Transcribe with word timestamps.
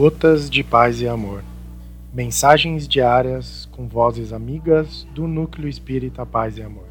Gotas 0.00 0.48
de 0.48 0.64
Paz 0.64 1.02
e 1.02 1.06
Amor. 1.06 1.44
Mensagens 2.10 2.88
diárias 2.88 3.68
com 3.70 3.86
vozes 3.86 4.32
amigas 4.32 5.06
do 5.14 5.28
Núcleo 5.28 5.68
Espírita 5.68 6.24
Paz 6.24 6.56
e 6.56 6.62
Amor. 6.62 6.86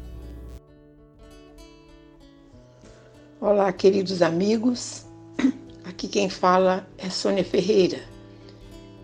Olá, 3.40 3.72
queridos 3.72 4.22
amigos. 4.22 5.04
Aqui 5.84 6.06
quem 6.06 6.30
fala 6.30 6.86
é 6.96 7.10
Sônia 7.10 7.44
Ferreira. 7.44 7.98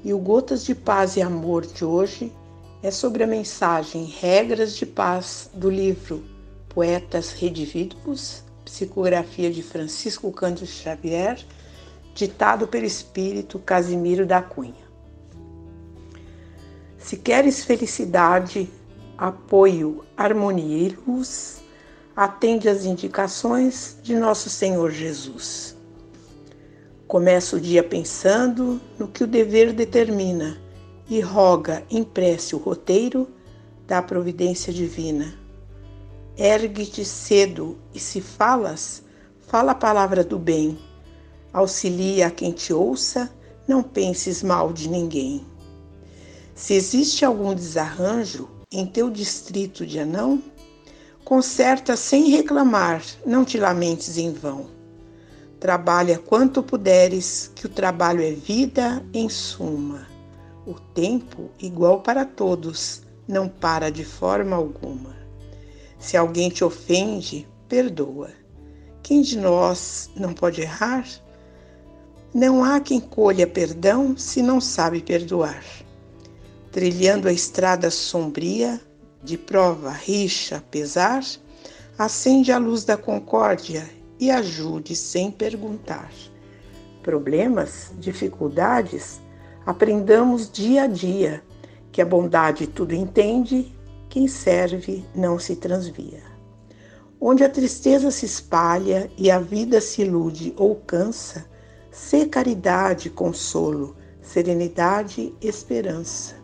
E 0.05 0.15
o 0.15 0.19
Gotas 0.21 0.65
de 0.65 0.77
Paz 0.77 1.17
e 1.17 1.21
Amor 1.21 1.67
de 1.67 1.85
hoje 1.85 2.33
é 2.85 2.93
sobre 2.93 3.25
a 3.25 3.27
mensagem 3.27 4.05
Regras 4.05 4.77
de 4.77 4.87
Paz 4.87 5.51
do 5.53 5.69
livro 5.69 6.23
Poetas 6.69 7.33
Redivídicos, 7.33 8.45
psicografia 8.65 9.51
de 9.51 9.65
Francisco 9.65 10.31
Cândido 10.31 10.65
Xavier 10.65 11.45
ditado 12.17 12.67
pelo 12.67 12.87
espírito 12.87 13.59
Casimiro 13.59 14.25
da 14.25 14.41
Cunha. 14.41 14.87
Se 16.97 17.19
queres 17.19 17.63
felicidade, 17.63 18.71
apoio, 19.19 20.03
harmonia 20.17 20.89
e 20.89 20.99
luz, 21.07 21.63
atende 22.17 22.71
às 22.71 22.87
indicações 22.87 23.99
de 24.03 24.17
nosso 24.17 24.49
Senhor 24.49 24.91
Jesus. 24.91 25.77
Começa 27.07 27.55
o 27.55 27.61
dia 27.61 27.85
pensando 27.85 28.81
no 28.99 29.07
que 29.07 29.23
o 29.23 29.27
dever 29.27 29.75
determina 29.75 30.59
e 31.11 31.21
roga 31.21 31.85
em 31.91 32.03
prece 32.03 32.57
o 32.57 32.59
roteiro 32.59 33.29
da 33.87 34.01
providência 34.01 34.73
divina. 34.73 35.35
Ergue-te 36.35 37.05
cedo 37.05 37.77
e 37.95 38.01
se 38.01 38.23
falas, 38.23 39.03
fala 39.47 39.73
a 39.73 39.77
palavra 39.77 40.25
do 40.25 40.39
bem 40.39 40.79
auxilia 41.59 42.27
a 42.27 42.31
quem 42.31 42.53
te 42.53 42.71
ouça, 42.71 43.31
não 43.67 43.83
penses 43.83 44.43
mal 44.43 44.75
de 44.75 44.91
ninguém. 44.91 45.47
Se 46.55 46.75
existe 46.75 47.25
algum 47.25 47.55
desarranjo 47.55 48.49
em 48.71 48.87
teu 48.87 49.09
distrito 49.09 49.87
de 49.87 49.99
anão, 49.99 50.43
conserta 51.25 51.97
sem 51.97 52.29
reclamar, 52.29 53.03
não 53.25 53.43
te 53.43 53.57
lamentes 53.57 54.19
em 54.19 54.33
vão. 54.33 54.67
Trabalha 55.59 56.19
quanto 56.19 56.63
puderes, 56.63 57.51
que 57.55 57.65
o 57.65 57.71
trabalho 57.71 58.23
é 58.23 58.33
vida 58.33 59.03
em 59.15 59.29
suma. 59.31 60.07
O 60.67 60.75
tempo, 60.75 61.51
igual 61.59 62.03
para 62.03 62.27
todos, 62.27 63.03
não 63.27 63.49
para 63.49 63.91
de 63.91 64.05
forma 64.05 64.55
alguma. 64.55 65.17
Se 65.99 66.19
alguém 66.19 66.51
te 66.51 66.63
ofende, 66.63 67.49
perdoa. 67.67 68.31
Quem 69.03 69.23
de 69.23 69.39
nós 69.39 70.11
não 70.15 70.35
pode 70.35 70.61
errar? 70.61 71.07
Não 72.35 72.63
há 72.63 72.81
quem 72.81 73.01
colha 73.01 73.47
perdão 73.47 74.17
se 74.17 74.43
não 74.43 74.61
sabe 74.61 75.01
perdoar. 75.01 75.65
Trilhando 76.71 77.29
a 77.29 77.33
estrada 77.33 77.91
sombria, 77.91 78.81
de 79.23 79.39
prova, 79.39 79.91
rixa, 79.91 80.63
pesar, 80.71 81.25
acende 81.99 82.53
a 82.53 82.59
luz 82.59 82.85
da 82.85 82.97
concórdia 82.97 83.89
e 84.21 84.31
ajude 84.31 84.95
sem 84.95 85.31
perguntar. 85.31 86.11
Problemas, 87.03 87.93
dificuldades, 87.99 89.21
aprendamos 89.65 90.51
dia 90.51 90.83
a 90.83 90.87
dia 90.87 91.43
que 91.91 92.03
a 92.03 92.05
bondade 92.05 92.67
tudo 92.67 92.95
entende, 92.95 93.75
quem 94.09 94.29
serve 94.29 95.05
não 95.15 95.39
se 95.39 95.57
transvia. 95.57 96.23
Onde 97.19 97.43
a 97.43 97.49
tristeza 97.49 98.11
se 98.11 98.27
espalha 98.27 99.11
e 99.17 99.31
a 99.31 99.39
vida 99.39 99.81
se 99.81 100.03
ilude 100.03 100.53
ou 100.59 100.77
cansa, 100.77 101.47
Sê 101.97 102.27
caridade, 102.27 103.09
consolo, 103.09 103.97
serenidade, 104.21 105.35
esperança. 105.41 106.37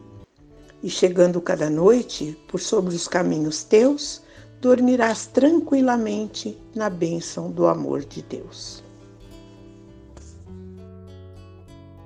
E 0.83 0.89
chegando 0.89 1.42
cada 1.42 1.69
noite 1.69 2.41
por 2.48 2.58
sobre 2.58 2.95
os 2.95 3.06
caminhos 3.06 3.62
teus, 3.62 4.23
dormirás 4.63 5.27
tranquilamente 5.27 6.58
na 6.74 6.89
bênção 6.89 7.51
do 7.51 7.67
amor 7.67 8.02
de 8.02 8.23
Deus. 8.23 8.83